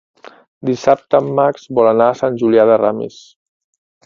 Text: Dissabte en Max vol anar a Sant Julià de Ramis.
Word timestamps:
Dissabte 0.69 1.19
en 1.25 1.29
Max 1.41 1.69
vol 1.81 1.91
anar 1.91 2.09
a 2.15 2.17
Sant 2.23 2.41
Julià 2.45 2.67
de 2.71 2.81
Ramis. 2.85 3.21